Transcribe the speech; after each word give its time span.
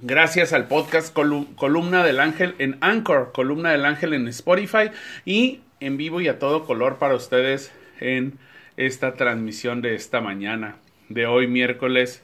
Gracias 0.00 0.52
al 0.52 0.68
podcast 0.68 1.12
Columna 1.12 2.04
del 2.04 2.20
Ángel 2.20 2.54
en 2.60 2.78
Anchor, 2.80 3.32
Columna 3.34 3.72
del 3.72 3.84
Ángel 3.84 4.14
en 4.14 4.28
Spotify 4.28 4.92
y 5.24 5.58
en 5.80 5.96
vivo 5.96 6.20
y 6.20 6.28
a 6.28 6.38
todo 6.38 6.64
color 6.64 6.98
para 6.98 7.16
ustedes 7.16 7.72
en 7.98 8.38
esta 8.76 9.14
transmisión 9.14 9.82
de 9.82 9.96
esta 9.96 10.20
mañana, 10.20 10.76
de 11.08 11.26
hoy 11.26 11.48
miércoles 11.48 12.22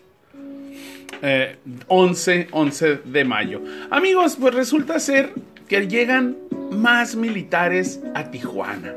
11, 1.89 2.41
eh, 2.43 2.49
11 2.53 2.99
de 3.07 3.25
mayo. 3.25 3.61
Amigos, 3.91 4.37
pues 4.41 4.55
resulta 4.55 5.01
ser 5.01 5.33
que 5.67 5.89
llegan 5.89 6.37
más 6.71 7.17
militares 7.17 8.01
a 8.15 8.31
Tijuana. 8.31 8.95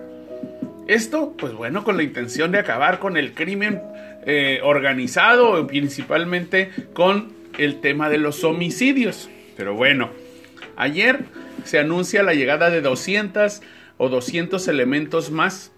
Esto, 0.85 1.33
pues 1.35 1.51
bueno, 1.53 1.83
con 1.83 1.97
la 1.97 2.03
intención 2.03 2.51
de 2.51 2.59
acabar 2.59 2.99
con 2.99 3.17
el 3.17 3.33
crimen 3.33 3.81
eh, 4.27 4.59
organizado, 4.61 5.65
principalmente 5.65 6.69
con 6.93 7.36
el 7.57 7.81
tema 7.81 8.09
de 8.09 8.17
los 8.17 8.43
homicidios. 8.43 9.29
Pero 9.55 9.73
bueno, 9.73 10.11
ayer 10.75 11.25
se 11.63 11.79
anuncia 11.79 12.23
la 12.23 12.33
llegada 12.33 12.69
de 12.69 12.81
200 12.81 13.61
o 13.97 14.09
200 14.09 14.67
elementos 14.67 15.31
más 15.31 15.71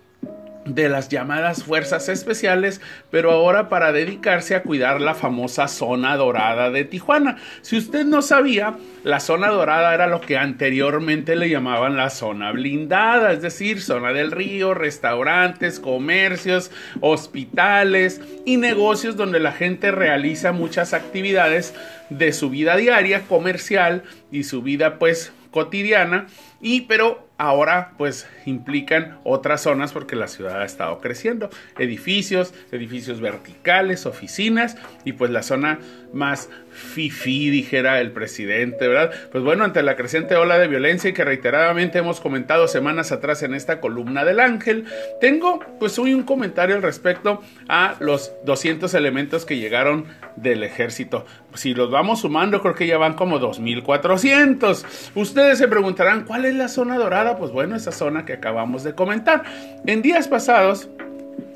de 0.75 0.89
las 0.89 1.09
llamadas 1.09 1.63
fuerzas 1.63 2.09
especiales, 2.09 2.81
pero 3.09 3.31
ahora 3.31 3.69
para 3.69 3.91
dedicarse 3.91 4.55
a 4.55 4.63
cuidar 4.63 5.01
la 5.01 5.15
famosa 5.15 5.67
zona 5.67 6.15
dorada 6.15 6.69
de 6.69 6.85
Tijuana. 6.85 7.37
Si 7.61 7.77
usted 7.77 8.05
no 8.05 8.21
sabía, 8.21 8.75
la 9.03 9.19
zona 9.19 9.49
dorada 9.49 9.93
era 9.93 10.07
lo 10.07 10.21
que 10.21 10.37
anteriormente 10.37 11.35
le 11.35 11.49
llamaban 11.49 11.97
la 11.97 12.09
zona 12.09 12.51
blindada, 12.51 13.31
es 13.31 13.41
decir, 13.41 13.81
zona 13.81 14.13
del 14.13 14.31
río, 14.31 14.73
restaurantes, 14.73 15.79
comercios, 15.79 16.71
hospitales 17.01 18.21
y 18.45 18.57
negocios 18.57 19.15
donde 19.15 19.39
la 19.39 19.51
gente 19.51 19.91
realiza 19.91 20.51
muchas 20.51 20.93
actividades 20.93 21.73
de 22.09 22.33
su 22.33 22.49
vida 22.49 22.75
diaria, 22.75 23.21
comercial 23.21 24.03
y 24.31 24.43
su 24.43 24.61
vida 24.61 24.99
pues 24.99 25.31
cotidiana 25.51 26.27
y 26.61 26.81
pero 26.81 27.28
ahora 27.39 27.93
pues 27.97 28.27
implican 28.45 29.17
otras 29.23 29.61
zonas 29.61 29.93
porque 29.93 30.15
la 30.15 30.27
ciudad 30.27 30.61
ha 30.61 30.65
estado 30.65 30.99
creciendo, 30.99 31.49
edificios, 31.79 32.53
edificios 32.71 33.21
verticales, 33.21 34.05
oficinas 34.05 34.77
y 35.05 35.13
pues 35.13 35.31
la 35.31 35.41
zona 35.41 35.79
más 36.13 36.49
fifi, 36.71 37.49
dijera 37.49 38.01
el 38.01 38.11
presidente, 38.11 38.87
¿verdad? 38.87 39.11
Pues 39.31 39.43
bueno, 39.43 39.63
ante 39.63 39.81
la 39.83 39.95
creciente 39.95 40.35
ola 40.35 40.59
de 40.59 40.67
violencia 40.67 41.09
y 41.09 41.13
que 41.13 41.23
reiteradamente 41.23 41.99
hemos 41.99 42.19
comentado 42.19 42.67
semanas 42.67 43.11
atrás 43.11 43.41
en 43.41 43.53
esta 43.53 43.79
columna 43.79 44.25
del 44.25 44.39
ángel, 44.39 44.85
tengo 45.21 45.59
pues 45.79 45.97
hoy 45.97 46.13
un 46.13 46.23
comentario 46.23 46.75
al 46.75 46.81
respecto 46.81 47.41
a 47.69 47.95
los 47.99 48.33
200 48.43 48.93
elementos 48.93 49.45
que 49.45 49.57
llegaron 49.57 50.05
del 50.35 50.63
ejército. 50.63 51.25
Si 51.55 51.73
los 51.73 51.89
vamos 51.89 52.21
sumando, 52.21 52.61
creo 52.61 52.75
que 52.75 52.87
ya 52.87 52.97
van 52.97 53.15
como 53.15 53.39
2400. 53.39 54.85
Ustedes 55.15 55.57
se 55.57 55.67
preguntarán, 55.67 56.25
¿cuál 56.25 56.45
es 56.45 56.55
la 56.55 56.67
zona 56.67 56.97
dorada? 56.97 57.37
Pues 57.37 57.51
bueno, 57.51 57.75
esa 57.75 57.91
zona 57.91 58.25
que 58.25 58.33
acabamos 58.33 58.83
de 58.83 58.93
comentar. 58.93 59.43
En 59.85 60.01
días 60.01 60.27
pasados, 60.27 60.89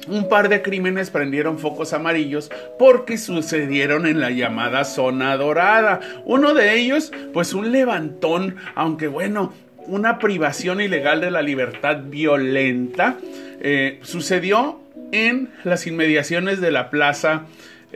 un 0.08 0.28
par 0.28 0.50
de 0.50 0.62
crímenes 0.62 1.10
prendieron 1.10 1.60
focos 1.60 1.94
amarillos 1.94 2.52
porque 2.78 3.18
sucedieron 3.18 4.06
en 4.06 4.20
la 4.20 4.32
llamada 4.32 4.84
zona 4.84 5.38
dorada. 5.38 6.00
Uno 6.26 6.54
de 6.54 6.78
ellos, 6.78 7.12
pues 7.34 7.54
un 7.54 7.72
levantón, 7.72 8.56
aunque 8.76 9.08
bueno, 9.08 9.54
una 9.88 10.20
privación 10.20 10.82
ilegal 10.82 11.22
de 11.22 11.32
la 11.32 11.42
libertad 11.42 12.00
violenta, 12.06 13.18
eh, 13.62 14.00
sucedió 14.02 14.80
en 15.12 15.52
las 15.64 15.88
inmediaciones 15.88 16.60
de 16.60 16.72
la 16.72 16.90
plaza 16.90 17.44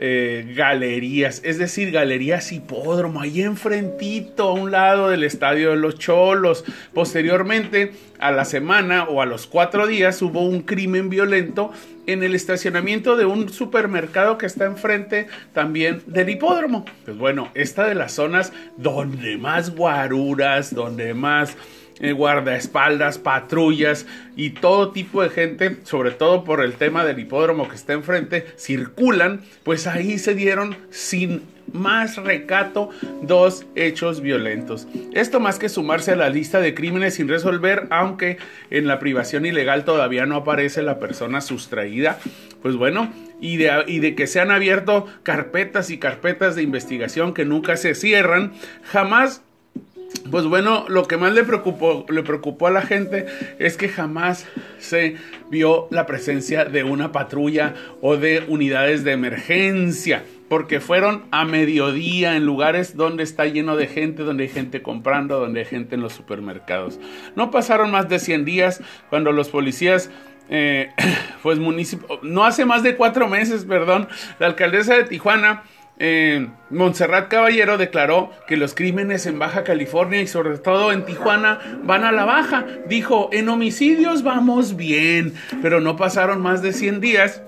eh, 0.00 0.52
galerías, 0.54 1.40
es 1.44 1.58
decir, 1.58 1.90
galerías 1.90 2.52
hipódromo, 2.52 3.20
ahí 3.20 3.42
enfrentito 3.42 4.44
a 4.44 4.52
un 4.52 4.70
lado 4.70 5.10
del 5.10 5.24
estadio 5.24 5.70
de 5.70 5.76
los 5.76 5.98
Cholos. 5.98 6.64
Posteriormente, 6.94 7.92
a 8.20 8.30
la 8.30 8.44
semana 8.44 9.04
o 9.04 9.20
a 9.20 9.26
los 9.26 9.48
cuatro 9.48 9.88
días, 9.88 10.22
hubo 10.22 10.42
un 10.42 10.62
crimen 10.62 11.08
violento 11.10 11.72
en 12.06 12.22
el 12.22 12.36
estacionamiento 12.36 13.16
de 13.16 13.26
un 13.26 13.48
supermercado 13.48 14.38
que 14.38 14.46
está 14.46 14.66
enfrente 14.66 15.26
también 15.52 16.00
del 16.06 16.30
hipódromo. 16.30 16.84
Pues 17.04 17.18
bueno, 17.18 17.50
esta 17.54 17.88
de 17.88 17.96
las 17.96 18.12
zonas 18.12 18.52
donde 18.76 19.36
más 19.36 19.74
guaruras, 19.74 20.72
donde 20.72 21.12
más 21.12 21.56
eh, 22.00 22.12
guardaespaldas, 22.12 23.18
patrullas 23.18 24.06
y 24.36 24.50
todo 24.50 24.90
tipo 24.90 25.22
de 25.22 25.30
gente, 25.30 25.76
sobre 25.84 26.10
todo 26.10 26.44
por 26.44 26.62
el 26.62 26.74
tema 26.74 27.04
del 27.04 27.18
hipódromo 27.18 27.68
que 27.68 27.76
está 27.76 27.92
enfrente, 27.92 28.46
circulan, 28.56 29.40
pues 29.64 29.86
ahí 29.86 30.18
se 30.18 30.34
dieron 30.34 30.76
sin 30.90 31.42
más 31.72 32.16
recato 32.16 32.90
dos 33.22 33.66
hechos 33.74 34.20
violentos. 34.20 34.86
Esto 35.12 35.40
más 35.40 35.58
que 35.58 35.68
sumarse 35.68 36.12
a 36.12 36.16
la 36.16 36.30
lista 36.30 36.60
de 36.60 36.74
crímenes 36.74 37.14
sin 37.14 37.28
resolver, 37.28 37.86
aunque 37.90 38.38
en 38.70 38.86
la 38.86 38.98
privación 38.98 39.46
ilegal 39.46 39.84
todavía 39.84 40.26
no 40.26 40.36
aparece 40.36 40.82
la 40.82 40.98
persona 40.98 41.40
sustraída, 41.40 42.18
pues 42.62 42.76
bueno, 42.76 43.12
y 43.40 43.56
de, 43.56 43.84
y 43.86 44.00
de, 44.00 44.14
que 44.14 44.26
se 44.26 44.40
han 44.40 44.50
abierto 44.50 45.06
carpetas 45.22 45.90
y 45.90 45.98
carpetas 45.98 46.56
de 46.56 46.62
investigación 46.62 47.34
que 47.34 47.44
nunca 47.44 47.76
se 47.76 47.94
cierran, 47.94 48.52
jamás 48.82 49.42
pues 50.30 50.44
bueno, 50.46 50.84
lo 50.88 51.06
que 51.06 51.16
más 51.16 51.32
le 51.32 51.44
preocupó, 51.44 52.06
le 52.08 52.22
preocupó 52.22 52.66
a 52.66 52.70
la 52.70 52.82
gente 52.82 53.26
es 53.58 53.76
que 53.76 53.88
jamás 53.88 54.46
se 54.78 55.16
vio 55.50 55.86
la 55.90 56.06
presencia 56.06 56.64
de 56.64 56.84
una 56.84 57.12
patrulla 57.12 57.74
o 58.00 58.16
de 58.16 58.44
unidades 58.48 59.04
de 59.04 59.12
emergencia, 59.12 60.24
porque 60.48 60.80
fueron 60.80 61.24
a 61.30 61.44
mediodía 61.44 62.36
en 62.36 62.46
lugares 62.46 62.96
donde 62.96 63.22
está 63.22 63.46
lleno 63.46 63.76
de 63.76 63.86
gente, 63.86 64.22
donde 64.22 64.44
hay 64.44 64.50
gente 64.50 64.82
comprando, 64.82 65.40
donde 65.40 65.60
hay 65.60 65.66
gente 65.66 65.94
en 65.94 66.00
los 66.00 66.14
supermercados. 66.14 66.98
No 67.36 67.50
pasaron 67.50 67.90
más 67.90 68.08
de 68.08 68.18
100 68.18 68.44
días 68.44 68.82
cuando 69.10 69.32
los 69.32 69.48
policías 69.48 70.10
eh, 70.50 70.90
pues 71.42 71.58
municipio, 71.58 72.20
no 72.22 72.44
hace 72.44 72.64
más 72.64 72.82
de 72.82 72.96
cuatro 72.96 73.28
meses, 73.28 73.64
perdón, 73.64 74.08
la 74.38 74.46
alcaldesa 74.46 74.94
de 74.94 75.04
Tijuana 75.04 75.64
eh, 76.00 76.48
Montserrat 76.70 77.28
Caballero 77.28 77.76
declaró 77.76 78.30
que 78.46 78.56
los 78.56 78.74
crímenes 78.74 79.26
en 79.26 79.38
Baja 79.38 79.64
California 79.64 80.20
y 80.20 80.26
sobre 80.26 80.58
todo 80.58 80.92
en 80.92 81.04
Tijuana 81.04 81.58
van 81.82 82.04
a 82.04 82.12
la 82.12 82.24
baja. 82.24 82.66
Dijo, 82.88 83.30
en 83.32 83.48
homicidios 83.48 84.22
vamos 84.22 84.76
bien, 84.76 85.34
pero 85.60 85.80
no 85.80 85.96
pasaron 85.96 86.40
más 86.40 86.62
de 86.62 86.72
100 86.72 87.00
días 87.00 87.42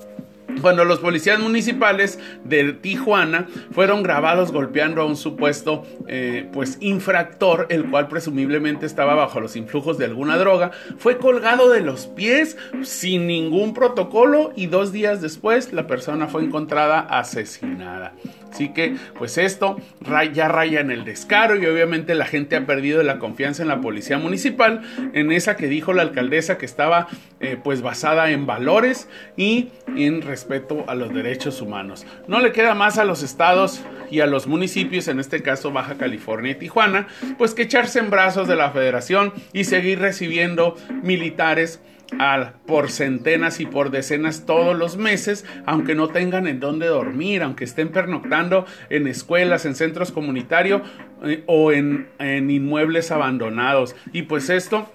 cuando 0.61 0.85
los 0.85 0.99
policías 0.99 1.39
municipales 1.39 2.19
de 2.45 2.73
Tijuana 2.73 3.47
fueron 3.73 4.03
grabados 4.03 4.53
golpeando 4.53 5.03
a 5.03 5.05
un 5.05 5.17
supuesto 5.17 5.85
eh, 6.07 6.49
pues 6.53 6.79
infractor, 6.81 7.67
el 7.71 7.91
cual 7.91 8.09
presumiblemente 8.09 8.87
estaba 8.87 9.15
bajo 9.15 9.41
los 9.41 9.57
influjos 9.57 9.99
de 9.99 10.07
alguna 10.07 10.37
droga, 10.37 10.71
fue 10.99 11.19
colgado 11.19 11.71
de 11.71 11.81
los 11.81 12.07
pies 12.07 12.57
sin 12.83 13.27
ningún 13.27 13.75
protocolo 13.75 14.53
y 14.57 14.67
dos 14.67 14.93
días 14.93 15.21
después 15.21 15.73
la 15.73 15.87
persona 15.87 16.27
fue 16.27 16.45
encontrada 16.45 17.01
asesinada. 17.01 18.15
Así 18.51 18.71
que, 18.71 18.97
pues 19.17 19.39
esto 19.39 19.77
ya 20.33 20.49
raya 20.49 20.81
en 20.81 20.91
el 20.91 21.05
descaro 21.05 21.57
y 21.57 21.67
obviamente 21.67 22.15
la 22.15 22.27
gente 22.27 22.57
ha 22.57 22.67
perdido 22.67 23.03
la 23.03 23.19
confianza 23.19 23.63
en 23.63 23.69
la 23.69 23.81
policía 23.81 24.19
municipal, 24.19 24.83
en 25.13 25.33
esa 25.33 25.57
que 25.57 25.69
dijo 25.69 25.93
la 25.93 26.03
alcaldesa 26.03 26.59
que 26.59 26.67
estaba 26.67 27.09
eh, 27.41 27.57
pues 27.63 27.83
basada 27.83 28.31
en 28.31 28.47
valores 28.47 29.09
y 29.37 29.69
en 29.97 30.23
respeto 30.23 30.85
a 30.89 30.95
los 30.95 31.15
derechos 31.15 31.61
humanos. 31.61 32.07
No 32.27 32.41
le 32.41 32.53
queda 32.53 32.75
más 32.75 32.99
a 32.99 33.05
los 33.05 33.23
estados 33.23 33.83
y 34.11 34.21
a 34.21 34.27
los 34.27 34.47
municipios, 34.47 35.09
en 35.09 35.21
este 35.21 35.43
caso 35.43 35.71
Baja 35.71 35.95
California 35.95 36.53
y 36.53 36.57
Tijuana, 36.57 37.07
pues 37.39 37.55
que 37.55 37.63
echarse 37.63 37.99
en 37.99 38.11
brazos 38.11 38.49
de 38.49 38.57
la 38.57 38.71
federación 38.71 39.33
y 39.53 39.65
seguir 39.65 40.01
recibiendo 40.01 40.77
militares 41.03 41.81
al, 42.19 42.55
por 42.67 42.91
centenas 42.91 43.61
y 43.61 43.67
por 43.67 43.91
decenas 43.91 44.47
todos 44.47 44.77
los 44.77 44.97
meses, 44.97 45.45
aunque 45.67 45.95
no 45.95 46.09
tengan 46.09 46.47
en 46.47 46.61
dónde 46.61 46.87
dormir, 46.87 47.43
aunque 47.43 47.65
estén 47.65 47.89
pernoctando 47.89 48.67
en 48.89 49.07
escuelas, 49.07 49.67
en 49.67 49.75
centros 49.75 50.13
comunitarios 50.13 50.83
eh, 51.25 51.45
o 51.47 51.73
en, 51.73 52.09
en 52.19 52.51
inmuebles 52.51 53.11
abandonados. 53.11 53.95
Y 54.13 54.23
pues 54.23 54.51
esto 54.51 54.91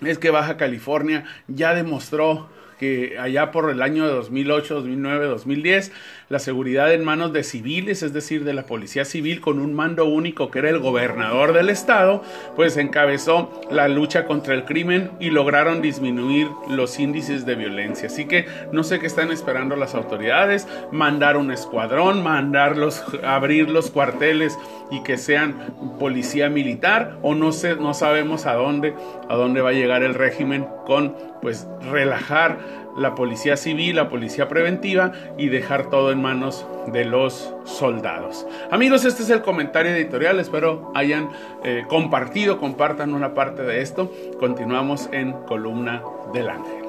es 0.00 0.18
que 0.18 0.30
Baja 0.30 0.56
California 0.56 1.24
ya 1.48 1.74
demostró 1.74 2.48
que 2.82 3.16
allá 3.16 3.52
por 3.52 3.70
el 3.70 3.80
año 3.80 4.08
de 4.08 4.12
2008, 4.12 4.74
2009, 4.74 5.26
2010, 5.26 5.92
la 6.28 6.40
seguridad 6.40 6.92
en 6.92 7.04
manos 7.04 7.32
de 7.32 7.44
civiles, 7.44 8.02
es 8.02 8.12
decir, 8.12 8.42
de 8.42 8.54
la 8.54 8.64
policía 8.64 9.04
civil 9.04 9.40
con 9.40 9.60
un 9.60 9.72
mando 9.72 10.04
único 10.04 10.50
que 10.50 10.58
era 10.58 10.68
el 10.68 10.80
gobernador 10.80 11.52
del 11.52 11.68
estado, 11.70 12.24
pues 12.56 12.76
encabezó 12.76 13.60
la 13.70 13.86
lucha 13.86 14.24
contra 14.24 14.54
el 14.54 14.64
crimen 14.64 15.12
y 15.20 15.30
lograron 15.30 15.80
disminuir 15.80 16.48
los 16.68 16.98
índices 16.98 17.46
de 17.46 17.54
violencia. 17.54 18.08
Así 18.08 18.24
que 18.24 18.46
no 18.72 18.82
sé 18.82 18.98
qué 18.98 19.06
están 19.06 19.30
esperando 19.30 19.76
las 19.76 19.94
autoridades, 19.94 20.66
mandar 20.90 21.36
un 21.36 21.52
escuadrón, 21.52 22.24
mandarlos, 22.24 23.04
abrir 23.22 23.70
los 23.70 23.92
cuarteles 23.92 24.58
y 24.90 25.04
que 25.04 25.18
sean 25.18 25.54
policía 26.00 26.50
militar 26.50 27.16
o 27.22 27.36
no 27.36 27.52
sé, 27.52 27.76
no 27.76 27.94
sabemos 27.94 28.46
a 28.46 28.54
dónde, 28.54 28.96
a 29.28 29.36
dónde 29.36 29.60
va 29.60 29.70
a 29.70 29.72
llegar 29.72 30.02
el 30.02 30.14
régimen 30.14 30.66
con 30.84 31.14
pues 31.42 31.66
relajar 31.90 32.58
la 32.96 33.14
policía 33.14 33.56
civil, 33.56 33.96
la 33.96 34.08
policía 34.08 34.48
preventiva 34.48 35.12
y 35.38 35.48
dejar 35.48 35.88
todo 35.88 36.12
en 36.12 36.20
manos 36.20 36.66
de 36.88 37.04
los 37.04 37.54
soldados. 37.64 38.46
Amigos, 38.70 39.04
este 39.04 39.22
es 39.22 39.30
el 39.30 39.42
comentario 39.42 39.92
editorial. 39.92 40.38
Espero 40.40 40.92
hayan 40.94 41.30
eh, 41.64 41.84
compartido, 41.88 42.58
compartan 42.58 43.14
una 43.14 43.34
parte 43.34 43.62
de 43.62 43.80
esto. 43.80 44.12
Continuamos 44.38 45.08
en 45.12 45.32
Columna 45.32 46.02
del 46.32 46.48
Ángel. 46.48 46.82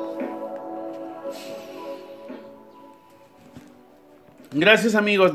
Gracias 4.55 4.93
amigos. 4.93 5.31